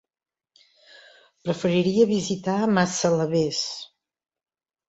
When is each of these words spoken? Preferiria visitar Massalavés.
Preferiria 1.49 2.07
visitar 2.13 2.57
Massalavés. 2.79 3.63